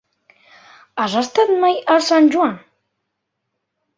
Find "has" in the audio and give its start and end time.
1.03-1.17